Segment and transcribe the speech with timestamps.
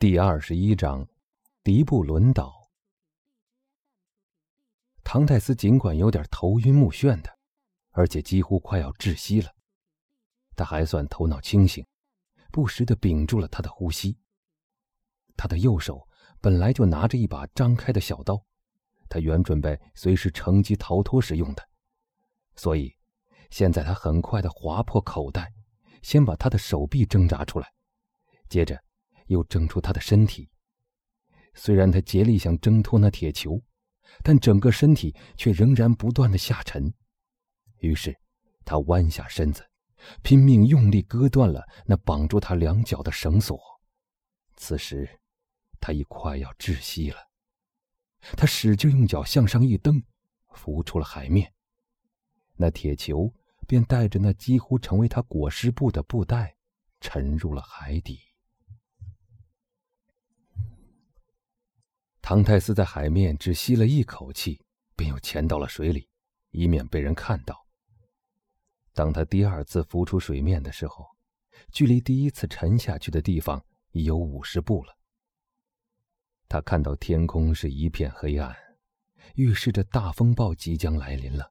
[0.00, 1.08] 第二十一章，
[1.64, 2.70] 迪布伦岛。
[5.02, 7.36] 唐泰斯尽管有点头晕目眩的，
[7.90, 9.52] 而且几乎快要窒息了，
[10.54, 11.84] 他还算头脑清醒，
[12.52, 14.16] 不时的屏住了他的呼吸。
[15.36, 16.06] 他的右手
[16.40, 18.40] 本来就拿着一把张开的小刀，
[19.08, 21.68] 他原准备随时乘机逃脱时用的，
[22.54, 22.94] 所以
[23.50, 25.52] 现在他很快的划破口袋，
[26.02, 27.72] 先把他的手臂挣扎出来，
[28.48, 28.80] 接着。
[29.28, 30.50] 又挣出他的身体。
[31.54, 33.60] 虽然他竭力想挣脱那铁球，
[34.22, 36.92] 但整个身体却仍然不断的下沉。
[37.78, 38.16] 于是，
[38.64, 39.64] 他弯下身子，
[40.22, 43.60] 拼命用力割断了那绑住他两脚的绳索。
[44.56, 45.20] 此时，
[45.80, 47.16] 他已快要窒息了。
[48.36, 50.02] 他使劲用脚向上一蹬，
[50.50, 51.52] 浮出了海面。
[52.56, 53.32] 那铁球
[53.66, 56.56] 便带着那几乎成为他裹尸布的布袋，
[57.00, 58.18] 沉入了海底。
[62.28, 64.60] 唐泰斯在海面只吸了一口气，
[64.94, 66.06] 便又潜到了水里，
[66.50, 67.66] 以免被人看到。
[68.92, 71.06] 当他第二次浮出水面的时候，
[71.72, 74.94] 距离第一次沉下去的地方已有五十步了。
[76.50, 78.54] 他看到天空是一片黑暗，
[79.34, 81.50] 预示着大风暴即将来临了。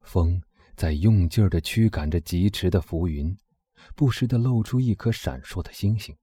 [0.00, 0.42] 风
[0.76, 3.38] 在用劲儿地驱赶着疾驰的浮云，
[3.94, 6.16] 不时地露出一颗闪烁的星星。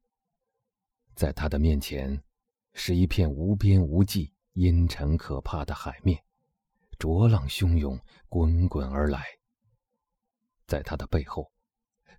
[1.14, 2.20] 在他的面前。
[2.78, 6.22] 是一片无边无际、阴沉可怕的海面，
[7.00, 9.24] 浊浪汹涌，滚滚而来。
[10.68, 11.50] 在他的背后，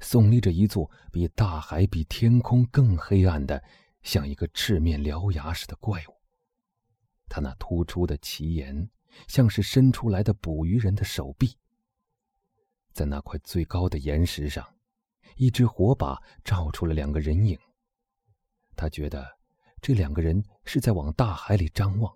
[0.01, 3.63] 耸立着一座比大海、比天空更黑暗的，
[4.03, 6.17] 像一个赤面獠牙似的怪物。
[7.29, 8.91] 他那突出的奇岩，
[9.29, 11.55] 像是伸出来的捕鱼人的手臂。
[12.95, 14.67] 在那块最高的岩石上，
[15.37, 17.59] 一只火把照出了两个人影。
[18.75, 19.36] 他觉得。
[19.87, 22.13] 这两个人是在往大海里张望。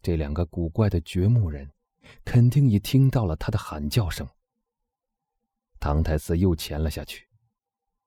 [0.00, 1.70] 这两个古怪的掘墓人，
[2.24, 4.26] 肯定已听到了他的喊叫声。
[5.78, 7.28] 唐太斯又潜了下去，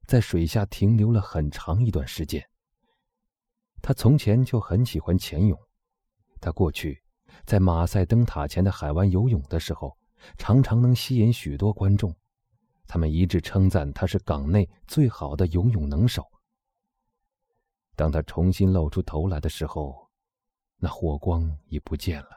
[0.07, 2.43] 在水下停留了很长一段时间。
[3.79, 5.55] 他从前就很喜欢潜泳，
[6.41, 7.03] 他过去
[7.45, 9.95] 在马赛灯塔前的海湾游泳的时候，
[10.35, 12.11] 常常能吸引许多观众，
[12.87, 16.27] 他们一致称赞他是港内最好的游泳能手。
[17.95, 20.09] 当他重新露出头来的时候，
[20.77, 22.29] 那火光已不见了。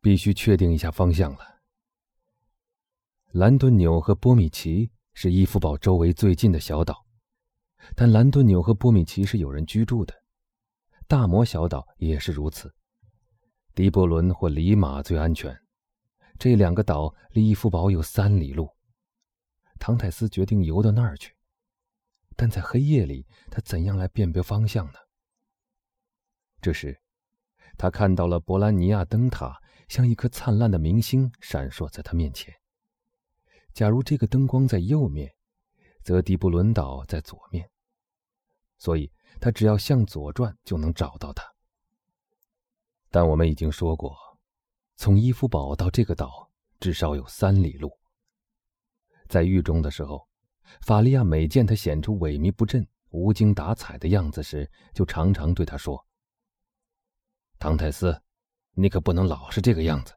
[0.00, 1.60] 必须确定一下方向了。
[3.32, 7.04] 兰顿纽和波米奇是伊夫堡周围最近的小岛，
[7.94, 10.14] 但兰顿纽和波米奇是有人居住的。
[11.08, 12.74] 大魔小岛也是如此。
[13.74, 15.54] 迪波伦或里马最安全。
[16.38, 18.74] 这两个岛离伊夫堡有三里路。
[19.78, 21.35] 唐泰斯决定游到那儿去。
[22.38, 24.98] 但在黑夜里，他怎样来辨别方向呢？
[26.60, 27.00] 这时，
[27.78, 29.58] 他看到了博兰尼亚灯塔，
[29.88, 32.54] 像一颗灿烂的明星闪烁在他面前。
[33.72, 35.34] 假如这个灯光在右面，
[36.02, 37.70] 则迪布伦岛在左面，
[38.76, 39.10] 所以
[39.40, 41.42] 他只要向左转就能找到它。
[43.10, 44.14] 但我们已经说过，
[44.96, 47.98] 从伊夫堡到这个岛至少有三里路。
[49.26, 50.28] 在狱中的时候。
[50.80, 56.04] 法利亚每见他显出萎靡不振、无精打采的样子时，就常常对他说
[57.58, 58.20] ：“唐泰斯，
[58.72, 60.14] 你可不能老是这个样子。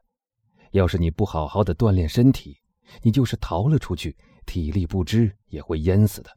[0.72, 2.60] 要是你不好好的锻炼身体，
[3.02, 4.16] 你就是逃了出去，
[4.46, 6.30] 体力不支也会淹死的。”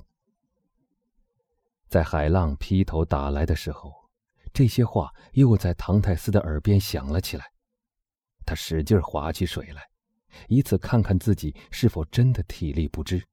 [1.90, 3.94] 在海浪劈头打来的时候，
[4.52, 7.46] 这些话又在唐泰斯的耳边响了起来。
[8.46, 9.84] 他使劲划起水来，
[10.47, 13.23] 以此看看自己是否真的体力不支。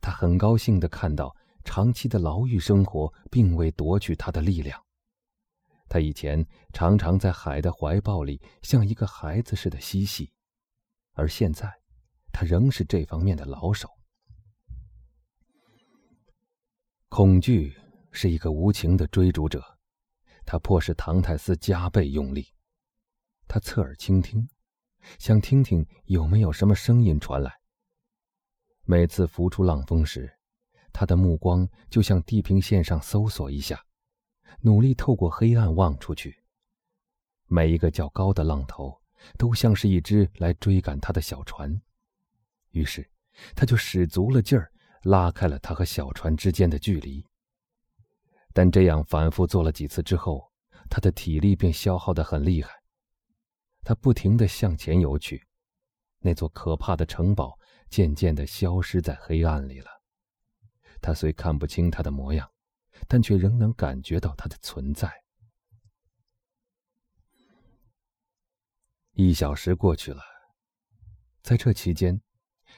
[0.00, 4.82] 他很高兴地看到，长期的牢狱生活并未夺去他的力量。
[5.88, 10.32] 他以前常常在海的怀抱里像一个孩子似的嬉戏，
[11.12, 11.70] 而现在，
[12.32, 13.90] 他仍是这方面的老手。
[17.08, 17.76] 恐惧
[18.12, 19.62] 是一个无情的追逐者，
[20.46, 22.46] 他迫使唐泰斯加倍用力。
[23.48, 24.48] 他侧耳倾听，
[25.18, 27.59] 想听听有没有什么声音传来。
[28.90, 30.28] 每次浮出浪峰时，
[30.92, 33.80] 他的目光就像地平线上搜索一下，
[34.62, 36.42] 努力透过黑暗望出去。
[37.46, 39.00] 每一个较高的浪头
[39.38, 41.80] 都像是一只来追赶他的小船，
[42.72, 43.08] 于是
[43.54, 44.72] 他就使足了劲儿，
[45.04, 47.24] 拉开了他和小船之间的距离。
[48.52, 50.50] 但这样反复做了几次之后，
[50.88, 52.72] 他的体力便消耗得很厉害。
[53.84, 55.46] 他不停地向前游去，
[56.18, 57.56] 那座可怕的城堡。
[57.90, 59.90] 渐渐地消失在黑暗里了。
[61.02, 62.50] 他虽看不清他的模样，
[63.08, 65.12] 但却仍能感觉到他的存在。
[69.12, 70.22] 一小时过去了，
[71.42, 72.22] 在这期间，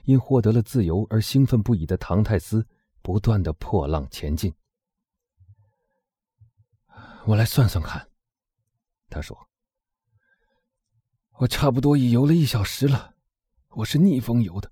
[0.04, 2.66] 因获得了自由而兴奋不已的唐泰斯
[3.02, 4.52] 不断的破浪前进。
[7.26, 8.08] 我来算算看，
[9.08, 9.48] 他说
[11.38, 13.14] ：“我差不多已游了一小时了，
[13.68, 14.71] 我是逆风游的，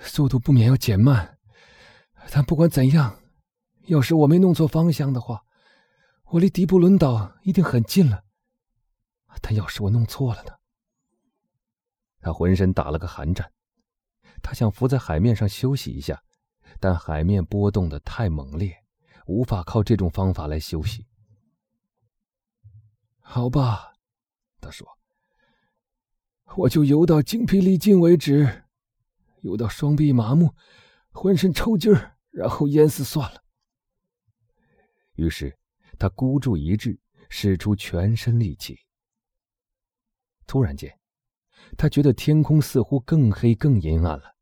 [0.00, 1.38] 速度不免要减慢。
[2.30, 3.20] 但不管怎样，
[3.86, 5.44] 要是我没弄错方向的话，
[6.26, 8.24] 我离迪布伦岛一定很近了。
[9.40, 10.52] 但要是我弄错了呢？”
[12.20, 13.50] 他浑身打了个寒战，
[14.42, 16.22] 他想浮在海面上休息一下，
[16.78, 18.76] 但海面波动的太猛烈，
[19.26, 21.06] 无法靠这种方法来休息。
[23.20, 23.94] 好吧，
[24.60, 24.86] 他说
[26.58, 28.64] ：“我就游到精疲力尽为止，
[29.42, 30.54] 游到双臂麻木、
[31.10, 33.42] 浑身抽筋儿，然后淹死算了。”
[35.16, 35.58] 于是
[35.98, 36.98] 他孤注一掷，
[37.28, 38.78] 使出全身力气。
[40.46, 40.98] 突然间，
[41.76, 44.36] 他觉得天空似乎更黑、更阴暗了，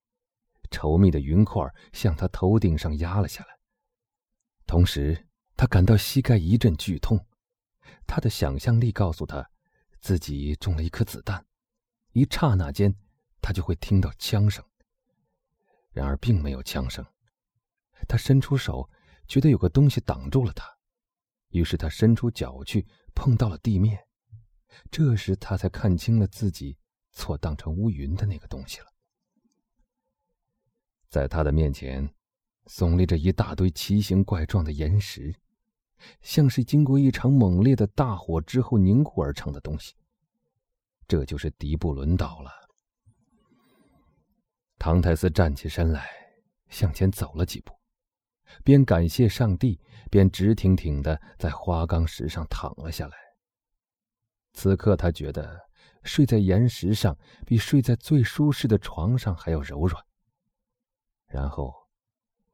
[0.70, 1.62] 稠密的云块
[1.92, 3.58] 向他头顶上压了下来，
[4.66, 7.26] 同时他感到膝盖一阵剧痛。
[8.06, 9.50] 他的想象力告诉他，
[10.00, 11.44] 自己中了一颗子弹，
[12.12, 12.94] 一刹那间，
[13.42, 14.64] 他就会听到枪声。
[15.98, 17.04] 然而并没有枪声。
[18.06, 18.88] 他伸出手，
[19.26, 20.64] 觉得有个东西挡住了他，
[21.48, 22.86] 于是他伸出脚去，
[23.16, 23.98] 碰到了地面。
[24.92, 26.78] 这时他才看清了自己
[27.10, 28.86] 错当成乌云的那个东西了。
[31.08, 32.08] 在他的面前，
[32.66, 35.34] 耸立着一大堆奇形怪状的岩石。
[36.22, 39.96] 像是经过一场猛烈的大火之后凝固而成的东西。
[41.08, 42.52] 这就是迪布伦岛了。
[44.78, 46.08] 唐泰斯站起身来，
[46.68, 47.72] 向前走了几步，
[48.62, 49.80] 边感谢上帝，
[50.10, 53.16] 边直挺挺的在花岗石上躺了下来。
[54.52, 55.60] 此刻他觉得
[56.04, 60.02] 睡在岩石上比睡在最舒适的床上还要柔软。
[61.26, 61.74] 然后，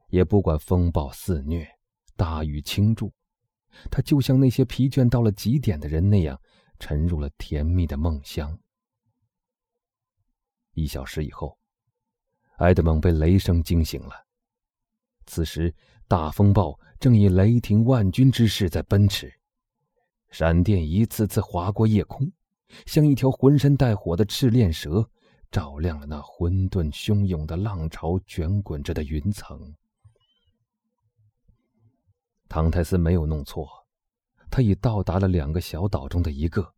[0.09, 1.69] 也不管风暴肆虐，
[2.17, 3.13] 大雨倾注。
[3.91, 6.41] 他就像那些疲倦到了极点的人那样，
[6.79, 8.59] 沉入了甜蜜的梦乡。
[10.73, 11.59] 一小时以后，
[12.59, 14.13] 埃德蒙被雷声惊醒了。
[15.27, 15.75] 此时，
[16.07, 19.33] 大风暴正以雷霆万钧之势在奔驰，
[20.31, 22.31] 闪电一次次划过夜空，
[22.87, 25.09] 像一条浑身带火的赤练蛇，
[25.51, 29.75] 照亮了那混沌汹涌的浪潮卷滚着的云层。
[32.49, 33.69] 唐泰斯没有弄错，
[34.51, 36.75] 他已到达了两个小岛中的一个，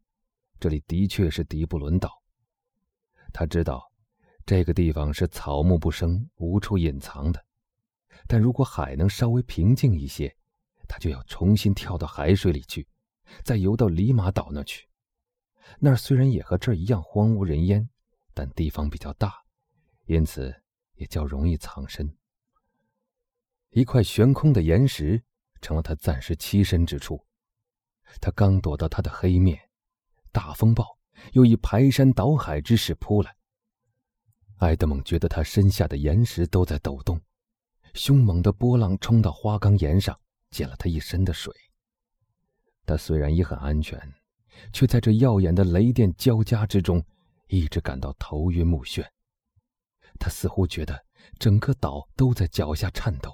[0.58, 2.22] 这里的确是迪布伦岛。
[3.32, 3.90] 他知道，
[4.46, 7.44] 这个地方是草木不生、无处隐藏的。
[8.26, 10.34] 但如果海能稍微平静一些，
[10.88, 12.86] 他就要重新跳到海水里去，
[13.44, 14.88] 再游到里马岛那去。
[15.78, 17.86] 那儿虽然也和这儿一样荒无人烟，
[18.32, 19.34] 但地方比较大，
[20.06, 20.54] 因此
[20.94, 22.16] 也较容易藏身。
[23.70, 25.22] 一块悬空的岩石。
[25.62, 27.26] 成了他暂时栖身之处。
[28.20, 29.58] 他刚躲到他的黑面，
[30.30, 30.98] 大风暴
[31.32, 33.34] 又以排山倒海之势扑来。
[34.58, 37.20] 埃德蒙觉得他身下的岩石都在抖动，
[37.92, 40.18] 凶猛的波浪冲到花岗岩上，
[40.50, 41.52] 溅了他一身的水。
[42.86, 44.00] 他虽然也很安全，
[44.72, 47.04] 却在这耀眼的雷电交加之中，
[47.48, 49.06] 一直感到头晕目眩。
[50.18, 51.04] 他似乎觉得
[51.38, 53.30] 整个岛都在脚下颤抖。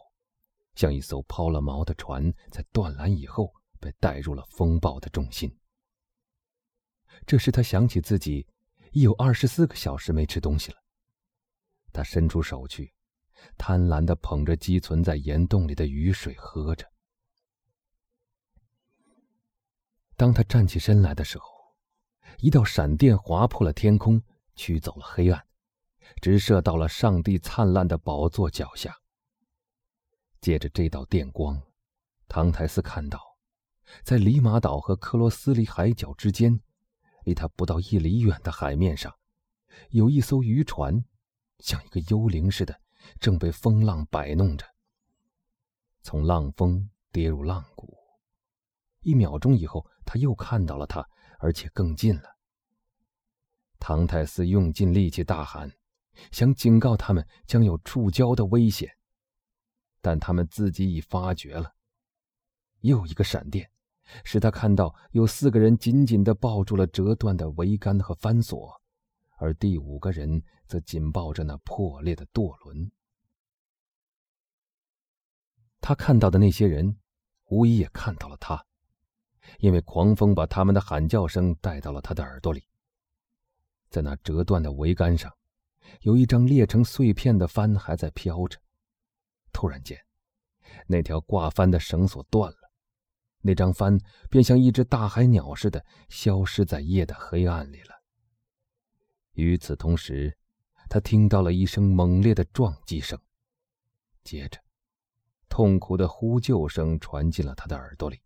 [0.74, 5.54] 像一艘抛了锚的船，在断缆以后被带入了风暴的中心。
[7.26, 8.44] 这时，他想起自己
[8.90, 10.81] 已有二十四个小时没吃东西了。
[11.92, 12.92] 他伸出手去，
[13.58, 16.90] 贪婪地捧着积存在岩洞里的雨水喝着。
[20.16, 21.46] 当他站起身来的时候，
[22.38, 24.22] 一道闪电划破了天空，
[24.54, 25.46] 驱走了黑暗，
[26.20, 28.96] 直射到了上帝灿烂的宝座脚下。
[30.40, 31.60] 借着这道电光，
[32.28, 33.20] 唐泰斯看到，
[34.02, 36.60] 在里马岛和克罗斯里海角之间，
[37.24, 39.14] 离他不到一里远的海面上，
[39.90, 41.04] 有一艘渔船，
[41.62, 42.78] 像一个幽灵似的，
[43.20, 44.66] 正被风浪摆弄着。
[46.02, 47.96] 从浪峰跌入浪谷，
[49.02, 52.24] 一秒钟以后，他又看到了他，而且更近了。
[53.78, 55.72] 唐泰斯用尽力气大喊，
[56.32, 58.90] 想警告他们将有触礁的危险。
[60.00, 61.72] 但他们自己已发觉了。
[62.80, 63.70] 又一个闪电，
[64.24, 68.72] 使他看到有四个人紧紧地抱住了折断的桅杆和帆索，
[69.38, 70.42] 而第五个人
[70.72, 72.90] 则紧抱着那破裂的舵轮。
[75.82, 76.98] 他看到的那些人，
[77.50, 78.64] 无疑也看到了他，
[79.58, 82.66] 因为狂风把他们的喊叫声带到了他的耳朵里。
[83.90, 85.30] 在那折断的桅杆上，
[86.00, 88.58] 有一张裂成碎片的帆还在飘着。
[89.52, 90.02] 突然间，
[90.86, 92.72] 那条挂帆的绳索断了，
[93.42, 93.98] 那张帆
[94.30, 97.94] 便像一只大海鸟似的消失在夜的黑暗里了。
[99.32, 100.34] 与此同时，
[100.92, 103.18] 他听到了一声猛烈的撞击声，
[104.22, 104.60] 接着。
[105.48, 108.20] 痛苦的呼救声传进了他的耳朵里。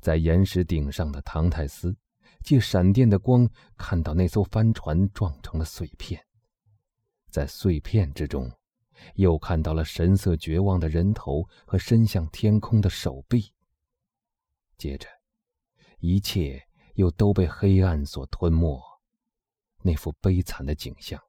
[0.00, 1.94] 在岩石顶上的唐泰斯，
[2.42, 3.46] 借闪电的光
[3.76, 6.24] 看到那艘帆船撞成了碎片，
[7.28, 8.50] 在碎片之中，
[9.16, 13.52] 又看到了神色绝望的人头和伸向天空的手臂。
[14.78, 15.06] 接着，
[15.98, 18.82] 一切又都被黑暗所吞没，
[19.82, 21.20] 那幅悲惨的景象，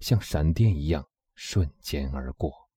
[0.00, 2.67] 像闪电一样瞬间而过。